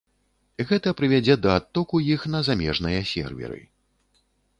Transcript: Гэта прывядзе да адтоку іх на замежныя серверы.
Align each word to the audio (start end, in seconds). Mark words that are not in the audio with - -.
Гэта 0.69 0.93
прывядзе 1.01 1.35
да 1.43 1.51
адтоку 1.59 2.01
іх 2.13 2.25
на 2.37 2.41
замежныя 2.47 3.01
серверы. 3.13 3.59